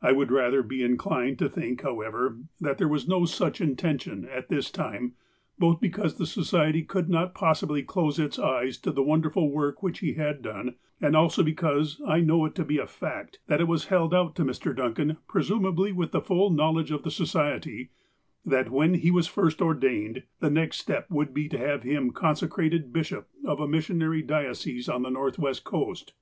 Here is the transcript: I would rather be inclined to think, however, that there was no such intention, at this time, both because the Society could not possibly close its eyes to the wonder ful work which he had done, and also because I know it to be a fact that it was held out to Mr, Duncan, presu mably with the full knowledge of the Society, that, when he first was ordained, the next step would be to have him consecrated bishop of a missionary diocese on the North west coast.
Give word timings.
I 0.00 0.10
would 0.10 0.32
rather 0.32 0.60
be 0.64 0.82
inclined 0.82 1.38
to 1.38 1.48
think, 1.48 1.82
however, 1.82 2.36
that 2.60 2.78
there 2.78 2.88
was 2.88 3.06
no 3.06 3.24
such 3.26 3.60
intention, 3.60 4.24
at 4.28 4.48
this 4.48 4.72
time, 4.72 5.14
both 5.56 5.80
because 5.80 6.18
the 6.18 6.26
Society 6.26 6.82
could 6.82 7.08
not 7.08 7.32
possibly 7.32 7.84
close 7.84 8.18
its 8.18 8.40
eyes 8.40 8.76
to 8.78 8.90
the 8.90 9.04
wonder 9.04 9.30
ful 9.30 9.52
work 9.52 9.80
which 9.80 10.00
he 10.00 10.14
had 10.14 10.42
done, 10.42 10.74
and 11.00 11.14
also 11.14 11.44
because 11.44 12.00
I 12.04 12.18
know 12.18 12.44
it 12.46 12.56
to 12.56 12.64
be 12.64 12.78
a 12.78 12.88
fact 12.88 13.38
that 13.46 13.60
it 13.60 13.68
was 13.68 13.84
held 13.86 14.12
out 14.12 14.34
to 14.34 14.44
Mr, 14.44 14.74
Duncan, 14.74 15.18
presu 15.28 15.60
mably 15.62 15.92
with 15.94 16.10
the 16.10 16.20
full 16.20 16.50
knowledge 16.50 16.90
of 16.90 17.04
the 17.04 17.10
Society, 17.12 17.90
that, 18.44 18.68
when 18.68 18.94
he 18.94 19.10
first 19.10 19.60
was 19.60 19.68
ordained, 19.68 20.24
the 20.40 20.50
next 20.50 20.78
step 20.80 21.08
would 21.08 21.32
be 21.32 21.48
to 21.48 21.56
have 21.58 21.84
him 21.84 22.10
consecrated 22.10 22.92
bishop 22.92 23.28
of 23.44 23.60
a 23.60 23.68
missionary 23.68 24.22
diocese 24.22 24.88
on 24.88 25.02
the 25.02 25.10
North 25.10 25.38
west 25.38 25.62
coast. 25.62 26.14